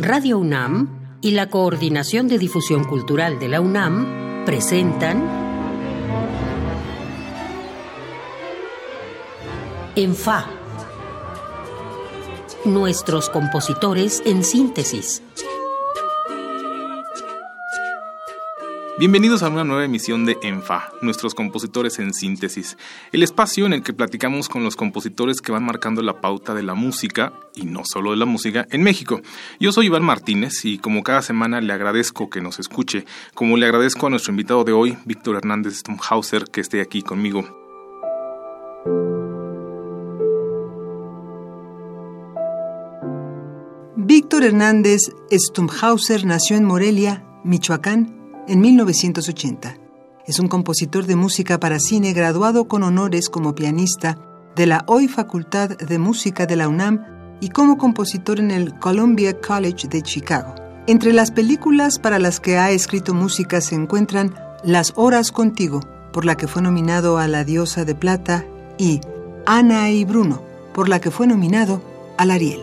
[0.00, 5.28] Radio UNAM y la Coordinación de Difusión Cultural de la UNAM presentan
[9.96, 10.46] En Fa.
[12.64, 15.20] Nuestros compositores en síntesis.
[18.98, 22.76] Bienvenidos a una nueva emisión de ENFA, nuestros compositores en síntesis,
[23.12, 26.64] el espacio en el que platicamos con los compositores que van marcando la pauta de
[26.64, 29.20] la música, y no solo de la música, en México.
[29.60, 33.66] Yo soy Iván Martínez y como cada semana le agradezco que nos escuche, como le
[33.66, 37.46] agradezco a nuestro invitado de hoy, Víctor Hernández Stumhauser, que esté aquí conmigo.
[43.94, 48.17] Víctor Hernández Stumhauser nació en Morelia, Michoacán,
[48.48, 49.76] en 1980.
[50.26, 54.18] Es un compositor de música para cine graduado con honores como pianista
[54.56, 57.04] de la hoy Facultad de Música de la UNAM
[57.40, 60.54] y como compositor en el Columbia College de Chicago.
[60.86, 65.80] Entre las películas para las que ha escrito música se encuentran Las Horas Contigo,
[66.12, 68.44] por la que fue nominado a la Diosa de Plata,
[68.78, 69.00] y
[69.46, 70.42] Ana y Bruno,
[70.72, 71.82] por la que fue nominado
[72.16, 72.62] al Ariel.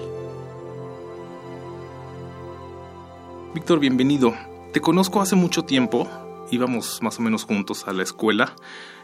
[3.54, 4.34] Víctor, bienvenido.
[4.76, 6.06] Te conozco hace mucho tiempo,
[6.52, 8.54] íbamos más o menos juntos a la escuela,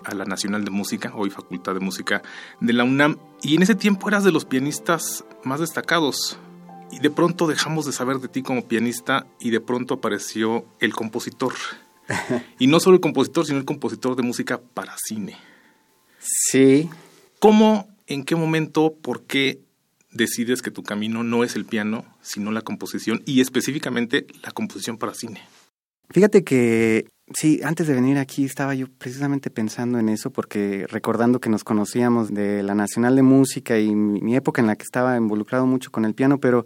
[0.03, 2.21] a la Nacional de Música, hoy Facultad de Música
[2.59, 6.37] de la UNAM, y en ese tiempo eras de los pianistas más destacados.
[6.91, 10.93] Y de pronto dejamos de saber de ti como pianista y de pronto apareció el
[10.93, 11.53] compositor.
[12.59, 15.37] y no solo el compositor, sino el compositor de música para cine.
[16.19, 16.89] Sí.
[17.39, 19.61] ¿Cómo, en qué momento, por qué
[20.11, 24.97] decides que tu camino no es el piano, sino la composición y específicamente la composición
[24.97, 25.41] para cine?
[26.11, 31.39] Fíjate que sí, antes de venir aquí estaba yo precisamente pensando en eso porque recordando
[31.39, 35.15] que nos conocíamos de la Nacional de Música y mi, época en la que estaba
[35.15, 36.65] involucrado mucho con el piano, pero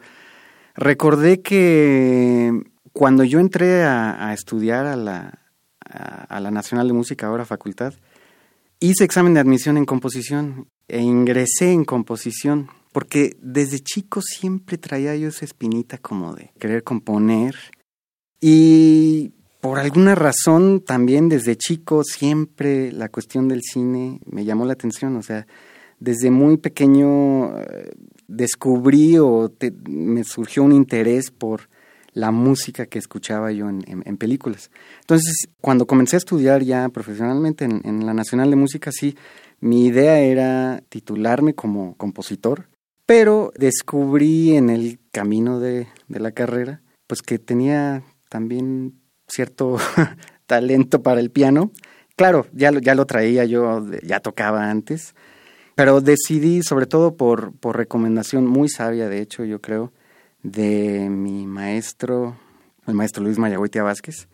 [0.73, 5.39] recordé que cuando yo entré a, estudiar a la,
[5.81, 7.93] a, la Nacional de Música, ahora facultad,
[8.79, 15.15] hice examen de admisión en composición e ingresé en composición porque desde chico siempre traía
[15.15, 17.55] yo esa espinita como de querer componer
[18.39, 19.33] y
[19.65, 25.15] por alguna razón también desde chico siempre la cuestión del cine me llamó la atención,
[25.15, 25.47] o sea,
[25.99, 27.91] desde muy pequeño eh,
[28.27, 29.51] descubrí o
[29.89, 31.61] me surgió un interés por
[32.13, 34.69] la música que escuchaba yo en, películas.
[35.01, 39.17] Entonces, cuando comencé a estudiar ya profesionalmente en, la Nacional de Música, sí,
[39.61, 42.69] mi idea era titularme como compositor,
[43.07, 48.93] pero descubrí en el camino de, de la carrera, pues que tenía también
[49.27, 49.77] cierto
[50.45, 51.71] talento para el piano.
[52.15, 55.15] Claro, ya lo, ya lo traía yo, ya tocaba antes,
[55.75, 59.91] pero decidí, sobre todo por, por recomendación muy sabia, de hecho, yo creo,
[60.41, 62.37] de mi maestro,
[62.87, 64.27] el maestro Luis Mayagüitia Vázquez,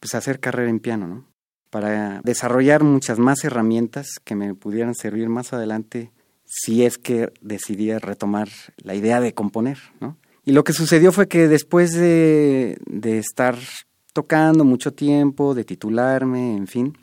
[0.00, 1.24] pues hacer carrera en piano, ¿no?
[1.68, 6.12] Para desarrollar muchas más herramientas que me pudieran servir más adelante
[6.46, 10.16] si es que decidí retomar la idea de componer, ¿no?
[10.44, 13.58] Y lo que sucedió fue que después de, de estar
[14.18, 16.98] tocando mucho tiempo, de titularme, en fin,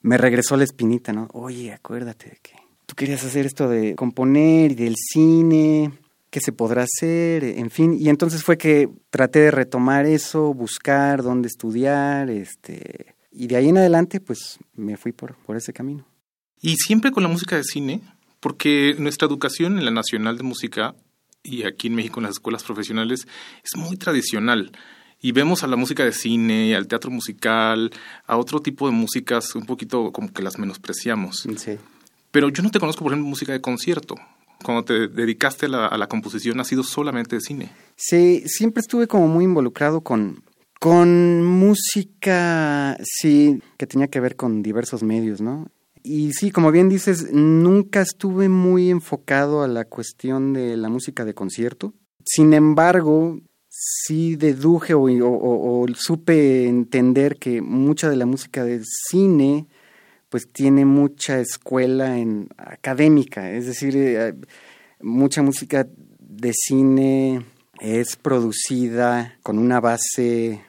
[0.00, 1.28] me regresó la espinita, ¿no?
[1.34, 2.54] Oye, acuérdate de que
[2.86, 5.92] tú querías hacer esto de componer y del cine,
[6.30, 11.22] qué se podrá hacer, en fin, y entonces fue que traté de retomar eso, buscar
[11.22, 16.06] dónde estudiar, este, y de ahí en adelante, pues me fui por, por ese camino.
[16.62, 18.00] Y siempre con la música de cine,
[18.40, 20.94] porque nuestra educación en la Nacional de Música
[21.42, 23.28] y aquí en México en las escuelas profesionales
[23.62, 24.72] es muy tradicional.
[25.20, 27.90] Y vemos a la música de cine, al teatro musical,
[28.26, 31.46] a otro tipo de músicas un poquito como que las menospreciamos.
[31.56, 31.78] Sí.
[32.30, 34.16] Pero yo no te conozco, por ejemplo, música de concierto.
[34.62, 37.72] Cuando te dedicaste a la, a la composición, ha sido solamente de cine.
[37.96, 40.42] Sí, siempre estuve como muy involucrado con,
[40.80, 45.66] con música, sí, que tenía que ver con diversos medios, ¿no?
[46.06, 51.24] y sí, como bien dices, nunca estuve muy enfocado a la cuestión de la música
[51.24, 51.94] de concierto.
[52.24, 53.40] Sin embargo,
[53.78, 59.66] sí deduje o, supe entender que mucha de la música de cine
[60.30, 64.34] pues tiene mucha escuela en académica, es decir, eh,
[65.00, 65.86] mucha música
[66.18, 67.44] de cine
[67.78, 70.62] es producida con una base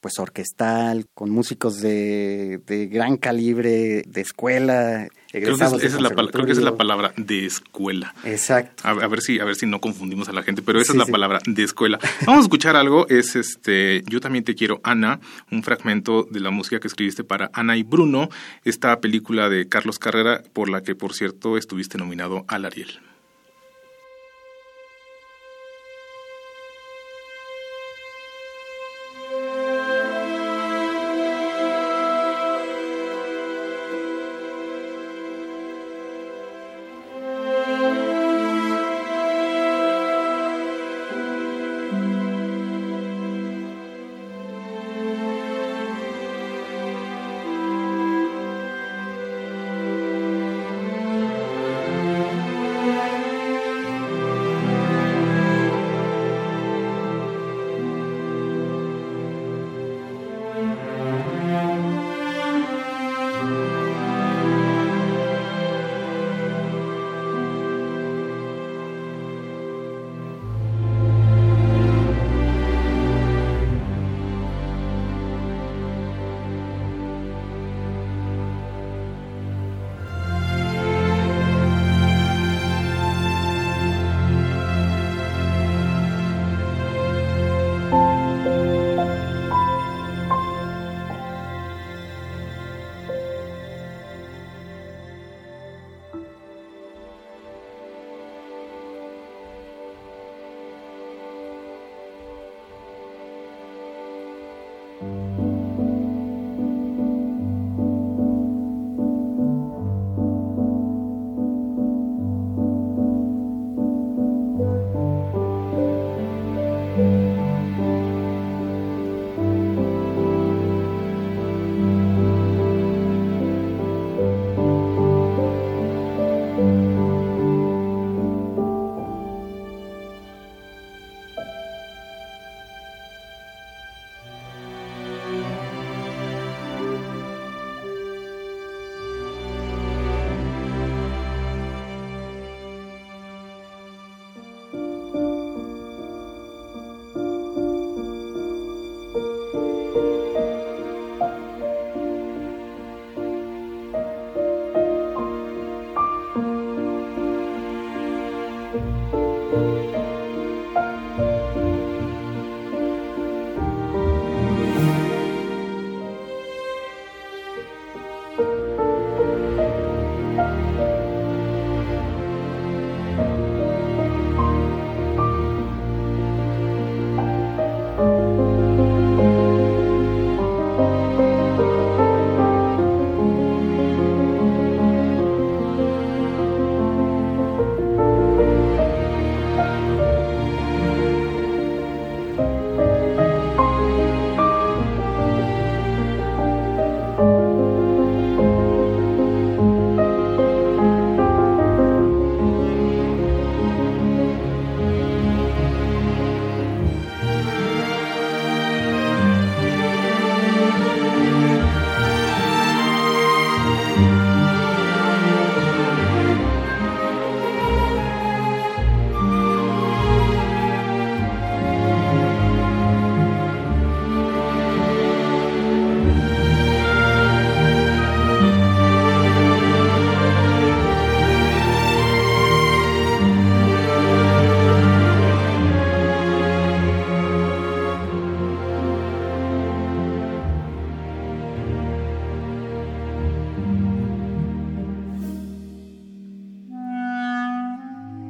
[0.00, 2.60] pues orquestal, con músicos de
[2.90, 5.08] gran calibre, de escuela.
[5.32, 8.14] Creo que, esa es la, creo que esa es la palabra de escuela.
[8.22, 8.86] Exacto.
[8.86, 11.06] A, ver si a ver si no confundimos a la gente, pero esa es la
[11.06, 11.98] palabra de escuela.
[12.26, 15.20] Vamos a escuchar algo, es este Yo también te quiero Ana,
[15.50, 18.28] un fragmento de la música que escribiste para Ana y Bruno,
[18.64, 23.00] esta película de Carlos Carrera por la que por cierto estuviste nominado al Ariel.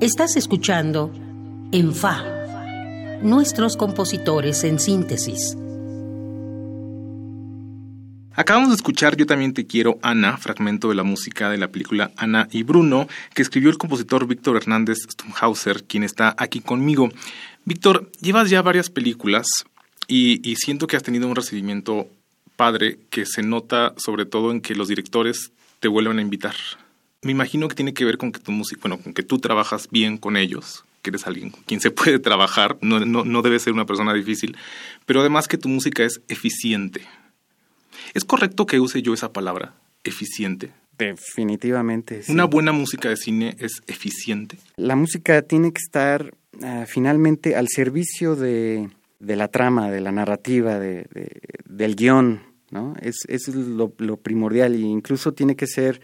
[0.02, 1.12] Estás escuchando
[1.70, 2.24] En Fa,
[3.22, 5.56] nuestros compositores en síntesis.
[8.32, 12.10] Acabamos de escuchar Yo también te quiero, Ana, fragmento de la música de la película
[12.16, 17.08] Ana y Bruno, que escribió el compositor Víctor Hernández Stumhauser, quien está aquí conmigo.
[17.64, 19.46] Víctor, llevas ya varias películas
[20.08, 22.08] y, y siento que has tenido un recibimiento
[22.56, 26.56] padre que se nota sobre todo en que los directores te vuelven a invitar
[27.22, 29.88] me imagino que tiene que ver con que tu música, bueno, con que tú trabajas
[29.90, 33.58] bien con ellos, que eres alguien con quien se puede trabajar, no, no, no debe
[33.58, 34.56] ser una persona difícil,
[35.06, 37.02] pero además que tu música es eficiente.
[38.14, 39.74] ¿Es correcto que use yo esa palabra,
[40.04, 40.72] eficiente?
[40.98, 42.22] Definitivamente.
[42.28, 44.58] ¿Una buena música de cine es eficiente?
[44.76, 50.12] La música tiene que estar uh, finalmente al servicio de, de, la trama, de la
[50.12, 52.94] narrativa, de, de, del guion, ¿no?
[53.00, 56.00] Es, es lo, lo primordial e incluso tiene que ser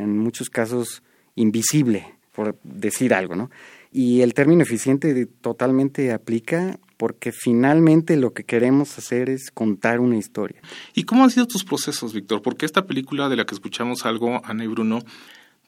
[0.00, 1.02] en muchos casos
[1.34, 3.50] invisible, por decir algo, ¿no?
[3.92, 10.16] Y el término eficiente totalmente aplica porque finalmente lo que queremos hacer es contar una
[10.16, 10.60] historia.
[10.94, 12.42] ¿Y cómo han sido tus procesos, Víctor?
[12.42, 15.00] Porque esta película de la que escuchamos algo, Ana y Bruno,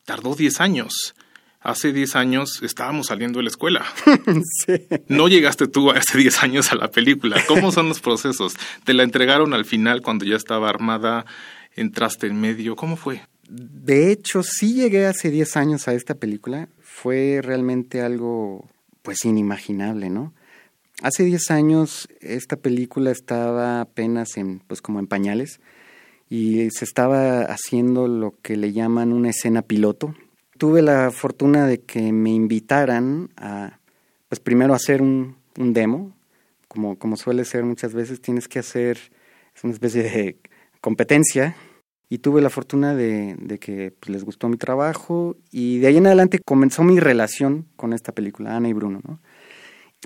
[0.05, 1.15] tardó 10 años.
[1.61, 3.85] Hace 10 años estábamos saliendo de la escuela.
[4.67, 4.87] sí.
[5.09, 7.43] No llegaste tú hace 10 años a la película.
[7.49, 8.55] ¿Cómo son los procesos?
[8.85, 11.25] ¿Te la entregaron al final cuando ya estaba armada?
[11.75, 12.77] ¿Entraste en medio?
[12.77, 13.23] ¿Cómo fue?
[13.49, 16.69] De hecho, sí llegué hace 10 años a esta película.
[16.81, 18.69] Fue realmente algo,
[19.03, 20.33] pues, inimaginable, ¿no?
[21.03, 25.61] Hace 10 años esta película estaba apenas en, pues, como en pañales
[26.31, 30.15] y se estaba haciendo lo que le llaman una escena piloto.
[30.57, 33.81] Tuve la fortuna de que me invitaran a,
[34.29, 36.13] pues, primero hacer un, un demo.
[36.69, 38.99] Como, como suele ser muchas veces, tienes que hacer,
[39.55, 40.37] es una especie de
[40.81, 41.55] competencia
[42.13, 46.07] y tuve la fortuna de, que pues, les gustó mi trabajo y de ahí en
[46.07, 49.01] adelante comenzó mi relación con esta película, Ana y Bruno.
[49.03, 49.19] ¿no?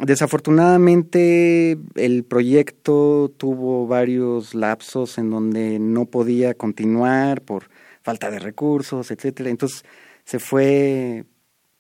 [0.01, 7.71] Desafortunadamente el proyecto tuvo varios lapsos en donde no podía continuar por
[8.03, 9.51] falta de recursos, etcétera.
[9.51, 9.85] Entonces
[10.25, 11.25] se fue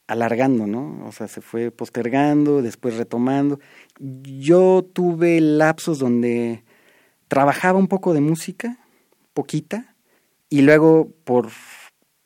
[0.08, 1.06] alargando, ¿no?
[1.06, 3.60] O sea, se fue postergando, después retomando.
[4.00, 6.64] Yo tuve lapsos donde
[7.28, 8.80] trabajaba un poco de música,
[9.32, 9.92] poquita,
[10.48, 11.48] y luego, por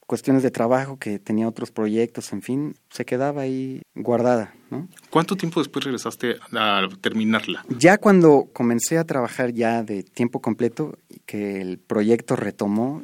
[0.07, 4.53] cuestiones de trabajo, que tenía otros proyectos, en fin, se quedaba ahí guardada.
[4.69, 4.89] ¿no?
[5.09, 7.65] ¿Cuánto tiempo después regresaste a terminarla?
[7.79, 13.03] Ya cuando comencé a trabajar ya de tiempo completo, que el proyecto retomó,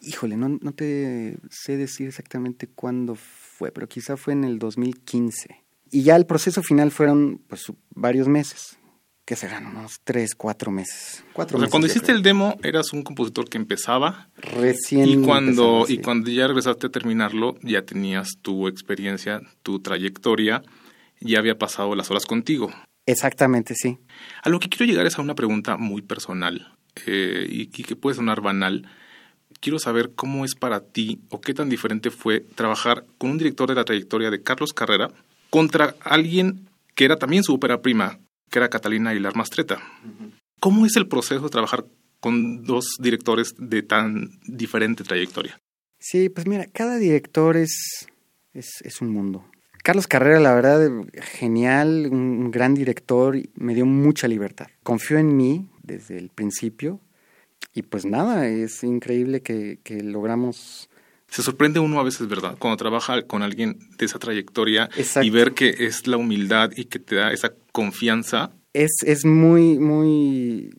[0.00, 5.62] híjole, no, no te sé decir exactamente cuándo fue, pero quizá fue en el 2015.
[5.90, 8.78] Y ya el proceso final fueron pues varios meses.
[9.32, 9.64] ¿Qué serán?
[9.64, 11.24] Unos tres, cuatro meses.
[11.32, 14.28] Cuatro o sea, cuando hiciste el demo, eras un compositor que empezaba.
[14.36, 15.08] Recién.
[15.08, 20.62] Y cuando, y cuando ya regresaste a terminarlo, ya tenías tu experiencia, tu trayectoria,
[21.18, 22.70] ya había pasado las horas contigo.
[23.06, 23.96] Exactamente, sí.
[24.42, 27.96] A lo que quiero llegar es a una pregunta muy personal eh, y, y que
[27.96, 28.86] puede sonar banal.
[29.60, 33.66] Quiero saber cómo es para ti o qué tan diferente fue trabajar con un director
[33.70, 35.08] de la trayectoria de Carlos Carrera
[35.48, 38.18] contra alguien que era también su ópera prima,
[38.52, 39.82] que era Catalina Aguilar Mastreta.
[40.60, 41.86] ¿Cómo es el proceso de trabajar
[42.20, 45.58] con dos directores de tan diferente trayectoria?
[45.98, 48.06] Sí, pues mira, cada director es,
[48.52, 49.44] es, es un mundo.
[49.82, 50.88] Carlos Carrera, la verdad,
[51.20, 54.68] genial, un gran director, me dio mucha libertad.
[54.84, 57.00] Confió en mí desde el principio
[57.74, 60.88] y pues nada, es increíble que, que logramos
[61.32, 62.56] se sorprende uno a veces, ¿verdad?
[62.58, 65.26] Cuando trabaja con alguien de esa trayectoria Exacto.
[65.26, 68.52] y ver que es la humildad y que te da esa confianza.
[68.74, 70.74] Es, es muy, muy...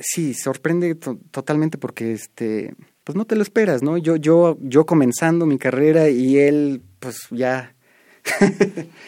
[0.00, 3.96] Sí, sorprende to totalmente porque este pues no te lo esperas, ¿no?
[3.96, 7.74] Yo, yo, yo comenzando mi carrera y él, pues ya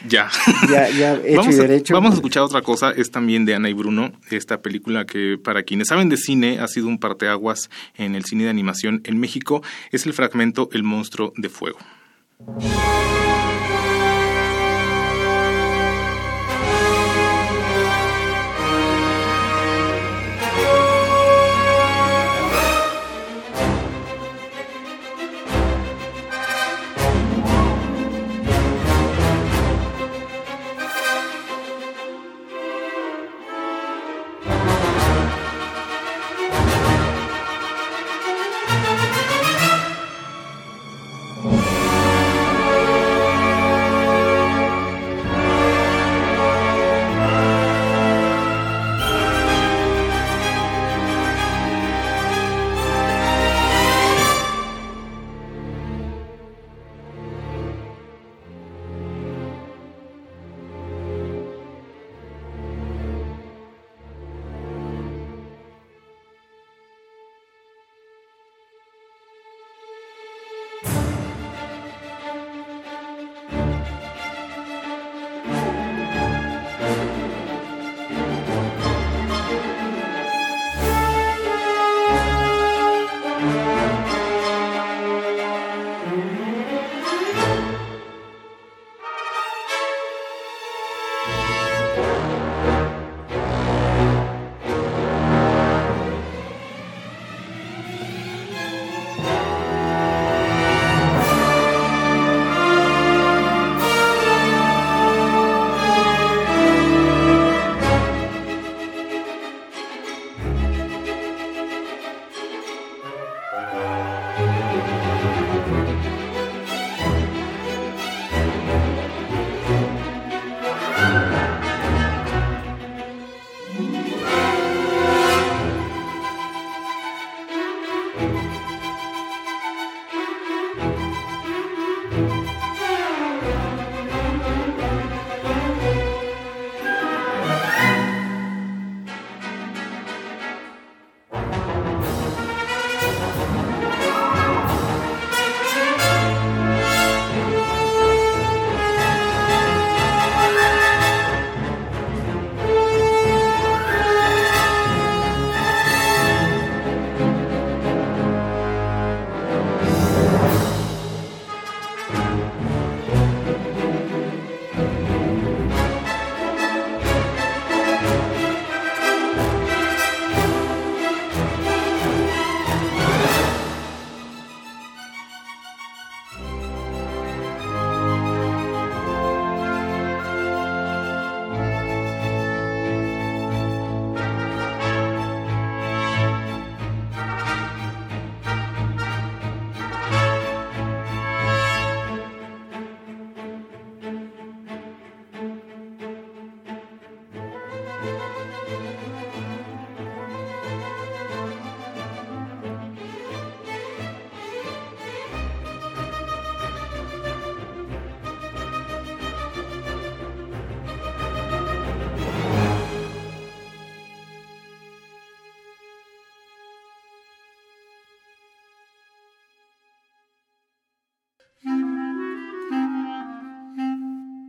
[0.08, 0.30] ya.
[0.68, 0.88] ya.
[0.90, 1.94] Ya, hecho vamos, y derecho.
[1.94, 5.38] A, vamos a escuchar otra cosa, es también de Ana y Bruno, esta película que
[5.42, 9.18] para quienes saben de cine ha sido un parteaguas en el cine de animación en
[9.18, 11.78] México, es el fragmento El monstruo de fuego.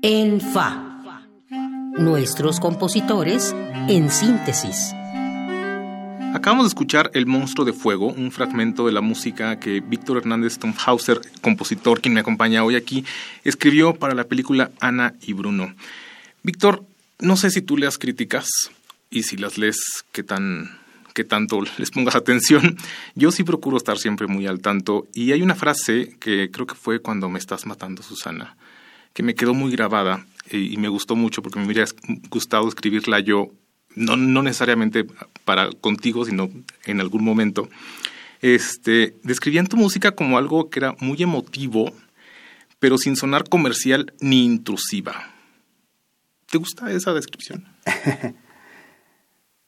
[0.02, 1.24] En Fa.
[1.98, 3.56] Nuestros compositores
[3.88, 4.94] en síntesis.
[6.34, 10.54] Acabamos de escuchar El monstruo de fuego, un fragmento de la música que Víctor Hernández
[10.54, 13.06] Stonhauser, compositor quien me acompaña hoy aquí,
[13.44, 15.76] escribió para la película Ana y Bruno.
[16.42, 16.84] Víctor,
[17.20, 18.48] no sé si tú leas críticas
[19.12, 19.78] y si las lees,
[20.12, 20.80] qué tan
[21.14, 22.78] qué tanto les pongas atención.
[23.16, 26.76] Yo sí procuro estar siempre muy al tanto y hay una frase que creo que
[26.76, 28.56] fue cuando me estás matando, Susana,
[29.14, 31.86] que me quedó muy grabada y, me gustó mucho porque me hubiera
[32.30, 33.52] gustado escribirla yo,
[33.96, 35.06] no, no necesariamente
[35.46, 36.50] para contigo, sino
[36.86, 37.70] en algún momento.
[38.42, 41.94] Este, describían tu música como algo que era muy emotivo,
[42.80, 45.32] pero sin sonar comercial ni intrusiva.
[46.50, 47.66] ¿Te gusta esa descripción?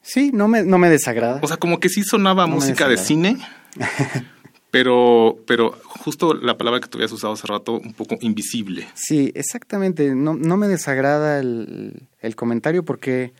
[0.02, 1.40] sí, no me, no me desagrada.
[1.42, 3.38] O sea, como que sí sonaba música de cine,
[4.74, 8.88] pero, pero justo la palabra que tú habías usado hace rato, un poco invisible.
[8.96, 10.16] Sí, exactamente.
[10.16, 13.34] No, no me desagrada el, comentario porque,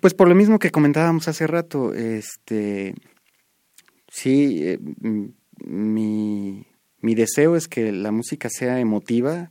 [0.00, 2.94] pues por lo mismo que comentábamos hace rato, este,
[4.08, 4.78] sí, eh,
[5.58, 6.66] mi,
[7.02, 9.50] mi deseo es que la música sea emotiva,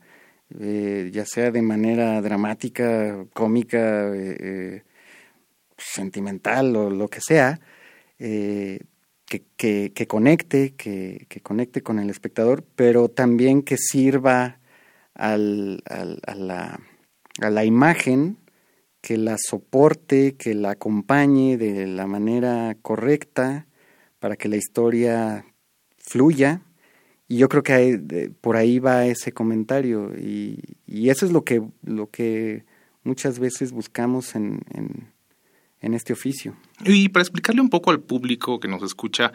[0.59, 4.81] eh, ya sea de manera dramática, cómica, eh,
[5.77, 7.59] sentimental o lo que sea,
[9.41, 14.59] que, conecte, que, conecte con el espectador, pero también que sirva
[15.13, 16.79] al, a, la,
[17.41, 18.37] a la imagen,
[19.01, 23.67] que la soporte, que la acompañe de la manera correcta
[24.19, 25.45] para que la historia
[25.97, 26.61] fluya.
[27.27, 30.13] Y yo creo que por ahí va ese comentario.
[30.17, 30.59] Y,
[31.09, 32.65] eso es lo que, lo que
[33.03, 34.61] muchas veces buscamos en
[35.93, 36.55] este oficio.
[36.85, 39.33] Y para explicarle un poco al público que nos escucha,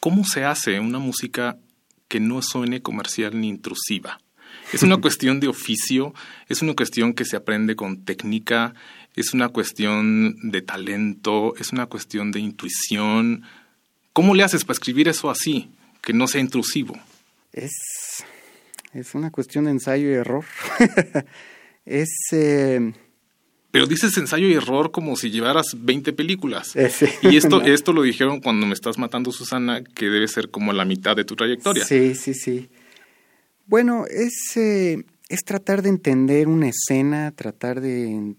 [0.00, 1.56] ¿cómo se hace una música
[2.08, 4.20] que no suene comercial ni intrusiva?
[4.72, 6.14] Es una cuestión de oficio,
[6.48, 8.74] es una cuestión que se aprende con técnica,
[9.16, 13.42] es una cuestión de talento, es una cuestión de intuición.
[14.12, 15.70] ¿Cómo le haces para escribir eso así,
[16.02, 16.98] que no sea intrusivo?
[17.52, 17.72] Es,
[18.92, 20.44] es una cuestión de ensayo y error.
[21.86, 22.10] es...
[22.32, 22.92] Eh,
[23.72, 26.76] pero dices ensayo y error como si llevaras 20 películas.
[26.76, 30.74] Eh, y esto, esto lo dijeron cuando me estás matando, Susana, que debe ser como
[30.74, 31.82] la mitad de tu trayectoria.
[31.84, 32.68] Sí, sí, sí.
[33.66, 38.34] Bueno, es, eh, es tratar de entender una escena, tratar de,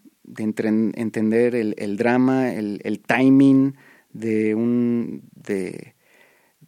[0.95, 3.75] entender el, drama, el, timing
[4.11, 5.95] de, un, de,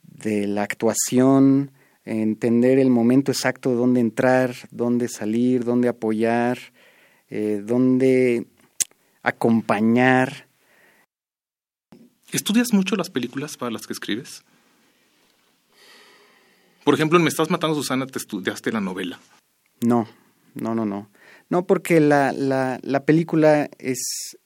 [0.02, 1.72] de la actuación,
[2.04, 6.58] entender el momento exacto de dónde entrar, dónde salir, dónde apoyar,
[7.30, 8.46] eh, dónde
[9.26, 10.48] acompañar.
[12.32, 14.44] ¿Estudias mucho las películas para las que escribes?
[16.84, 19.20] Por ejemplo, en Me estás matando, Susana, te estudiaste la novela.
[19.82, 20.08] No,
[20.54, 21.10] no, no, no.
[21.50, 24.38] No, porque la, la, la película es,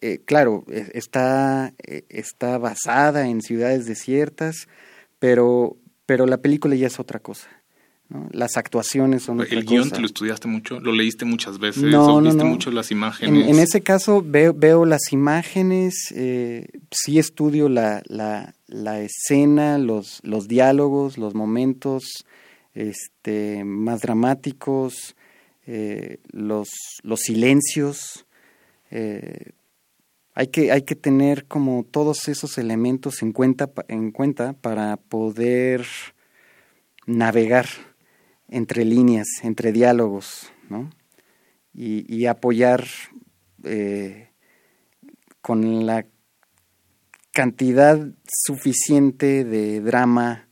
[0.00, 4.68] eh, claro, e, está, e, está basada en ciudades desiertas,
[5.18, 7.48] pero, pero la película ya es otra cosa.
[8.30, 10.80] Las actuaciones son ¿El guion te lo estudiaste mucho?
[10.80, 11.94] ¿Lo leíste muchas veces?
[11.94, 13.48] ¿O viste mucho las imágenes?
[13.48, 20.20] En, ese caso veo, veo las imágenes, eh, sí estudio la, la, la, escena, los,
[20.22, 22.24] los diálogos, los momentos
[22.72, 25.14] este, más dramáticos,
[25.66, 26.70] eh, los,
[27.02, 28.24] los silencios.
[28.90, 29.50] Eh,
[30.32, 35.84] hay, que, hay que tener como todos esos elementos en cuenta, en cuenta para poder
[37.04, 37.66] navegar
[38.48, 40.90] entre líneas, entre diálogos, ¿no?
[41.74, 42.84] Y, apoyar
[43.62, 44.30] eh,
[45.40, 46.06] con la
[47.30, 50.48] cantidad suficiente de drama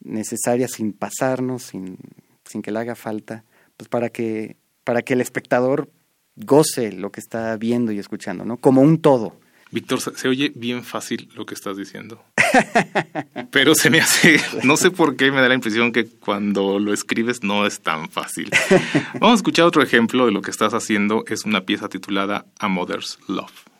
[0.00, 1.96] necesaria sin pasarnos, sin,
[2.44, 3.44] sin que le haga falta,
[3.78, 5.90] pues para que, para que el espectador
[6.36, 8.58] goce lo que está viendo y escuchando, ¿no?
[8.58, 9.40] Como un todo.
[9.70, 12.22] Víctor, se, oye bien fácil lo que estás diciendo.
[13.50, 16.92] Pero se me hace, no sé por qué me da la impresión que cuando lo
[16.92, 18.50] escribes no es tan fácil.
[19.14, 21.24] Vamos a escuchar otro ejemplo de lo que estás haciendo.
[21.28, 23.71] Es una pieza titulada A Mother's Love.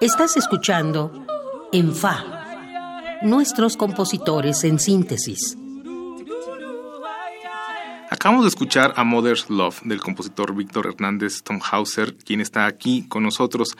[0.00, 1.26] Estás escuchando
[1.72, 5.58] En Fa, nuestros compositores en síntesis.
[8.08, 13.24] Acabamos de escuchar a Mother's Love del compositor Víctor Hernández Tomhauser, quien está aquí con
[13.24, 13.76] nosotros.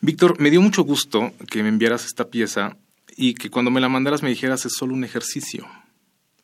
[0.00, 2.76] Víctor, me dio mucho gusto que me enviaras esta pieza
[3.16, 5.66] y que cuando me la mandaras me dijeras es solo un ejercicio.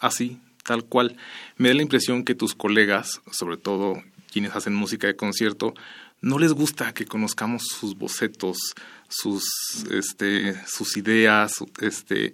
[0.01, 1.17] Así, tal cual.
[1.59, 5.75] Me da la impresión que tus colegas, sobre todo quienes hacen música de concierto,
[6.23, 8.57] no les gusta que conozcamos sus bocetos,
[9.09, 9.45] sus,
[9.91, 10.55] este,
[10.97, 12.33] ideas, este,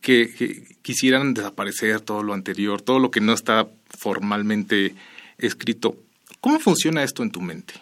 [0.00, 3.68] que, quisieran desaparecer todo lo anterior, todo lo que no está
[3.98, 4.94] formalmente
[5.38, 5.96] escrito.
[6.40, 7.74] ¿Cómo funciona esto en tu mente?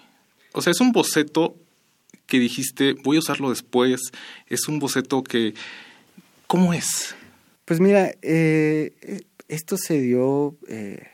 [0.53, 1.57] O sea, es un boceto
[2.27, 4.01] que dijiste, voy a usarlo después,
[4.47, 5.55] es un boceto que...
[6.47, 7.15] ¿Cómo es?
[7.67, 11.07] Pues mira, eh, esto se dio eh,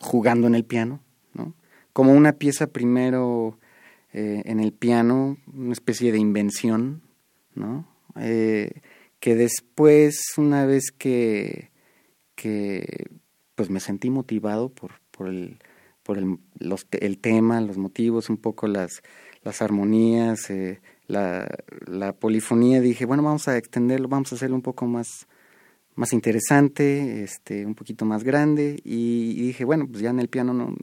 [0.00, 1.03] jugando en el piano, ¿no?
[1.94, 3.58] Como una pieza primero
[4.12, 7.00] eh, en el piano, una especie de invención,
[7.54, 7.88] ¿no?
[9.24, 11.70] que después, una vez que,
[12.34, 13.06] que
[13.54, 15.58] pues me sentí motivado por, por, el,
[16.02, 19.02] por el, los, el tema, los motivos, un poco las,
[19.42, 21.48] las armonías, eh, la,
[21.86, 25.26] la, polifonía, dije, bueno, vamos a extenderlo, vamos a hacerlo un poco más,
[25.94, 30.52] más interesante, este, un poquito más grande, y, dije, bueno, pues ya en el piano,
[30.52, 30.74] no,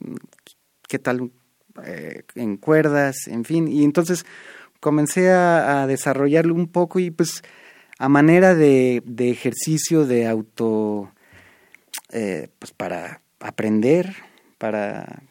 [0.92, 1.32] ¿qué tal
[1.86, 3.70] eh, en cuerdas, en fin?
[3.70, 4.26] Y entonces
[4.82, 7.44] comencé a, desarrollarlo un poco y pues
[7.98, 11.10] a manera de, de ejercicio de auto,
[12.12, 14.14] eh, pues para aprender,
[14.58, 15.24] para...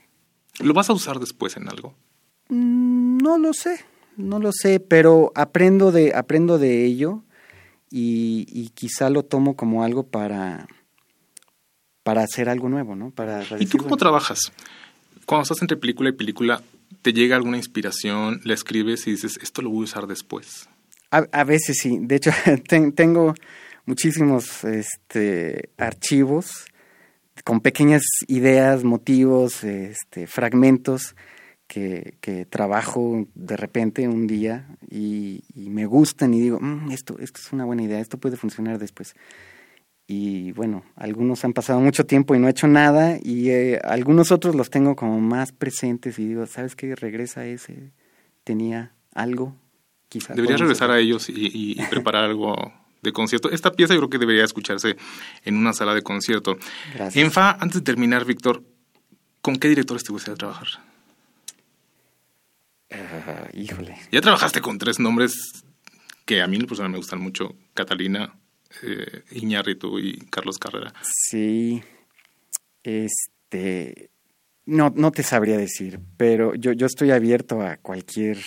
[0.60, 1.94] ¿Lo vas a usar después en algo?
[2.48, 3.84] Mm, no lo sé,
[4.16, 7.22] no lo sé, pero aprendo de, aprendo de ello
[7.90, 10.68] y, quizá lo tomo como algo para,
[12.02, 13.10] para hacer algo nuevo, ¿no?
[13.10, 14.52] Para, ¿Y tú cómo trabajas?
[15.30, 16.60] Cuando estás entre película y película,
[17.02, 20.68] ¿te llega alguna inspiración, la escribes y dices, esto lo voy a usar después?
[21.12, 22.32] A, veces sí, de hecho
[22.96, 23.34] tengo
[23.86, 26.64] muchísimos este, archivos
[27.44, 31.14] con pequeñas ideas, motivos, este, fragmentos
[31.68, 37.52] que, trabajo de repente un día y, me gustan y digo, mm, esto, esto es
[37.52, 39.14] una buena idea, esto puede funcionar después.
[40.12, 44.32] Y bueno, algunos han pasado mucho tiempo y no he hecho nada y eh, algunos
[44.32, 46.96] otros los tengo como más presentes y digo, ¿sabes qué?
[46.96, 47.92] Regresa ese,
[48.42, 49.54] tenía algo,
[50.08, 50.34] quizás.
[50.34, 52.56] Deberías regresar a ellos y, y preparar algo
[53.02, 53.50] de concierto.
[53.52, 54.96] Esta pieza yo creo que debería escucharse
[55.44, 56.56] en una sala de concierto.
[56.92, 57.24] Gracias.
[57.24, 58.64] En FA, antes de terminar, Víctor,
[59.40, 60.66] ¿con qué directores te gustaría trabajar?
[62.90, 63.94] Ah, híjole.
[64.10, 65.62] Ya trabajaste con tres nombres
[66.24, 68.39] que a mí personal me gustan mucho, Catalina,
[68.82, 70.92] eh, Iñárritu y Carlos Carrera.
[71.02, 71.82] Sí,
[72.82, 74.10] este,
[74.66, 78.38] no, no te sabría decir, pero yo, yo estoy abierto a cualquier,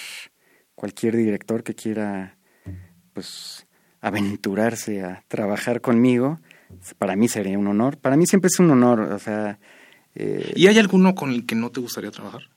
[0.76, 2.38] cualquier director que quiera,
[3.14, 3.68] pues,
[4.02, 6.40] aventurarse a trabajar conmigo.
[6.98, 7.98] Para mí sería un honor.
[7.98, 9.60] Para mí siempre es un honor, o sea.
[10.16, 12.50] Eh, ¿Y hay alguno con el que no te gustaría trabajar?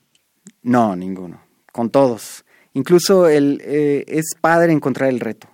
[0.63, 2.43] No, ninguno con todos.
[2.73, 5.47] Incluso el, eh, es padre encontrar el reto,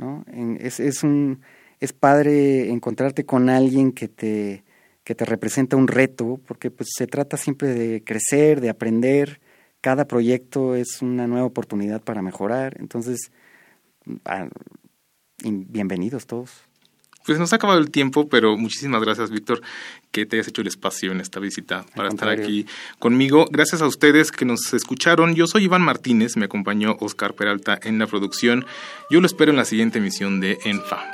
[0.00, 0.24] ¿no?
[0.58, 1.42] Es, es, un,
[1.78, 4.64] es padre encontrarte con alguien que te,
[5.04, 9.40] que te representa un reto, porque pues se trata siempre de crecer, de aprender.
[9.80, 12.76] Cada proyecto es una nueva oportunidad para mejorar.
[12.80, 13.30] Entonces,
[14.24, 14.48] ah,
[15.44, 16.69] bienvenidos todos.
[17.26, 19.60] Pues nos ha acabado el tiempo, pero muchísimas gracias, Víctor,
[20.10, 22.66] que te hayas hecho el espacio en esta visita para estar aquí
[22.98, 23.46] conmigo.
[23.50, 25.34] Gracias a ustedes que nos escucharon.
[25.34, 28.64] Yo soy Iván Martínez, me acompañó Oscar Peralta en la producción.
[29.10, 31.04] Yo lo espero en la siguiente emisión de ENFA.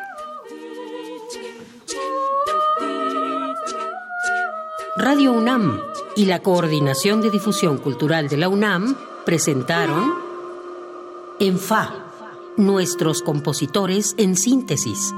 [4.96, 5.80] Radio UNAM
[6.14, 10.14] y la Coordinación de Difusión Cultural de la UNAM presentaron
[11.40, 12.06] ENFA,
[12.56, 15.12] nuestros compositores en síntesis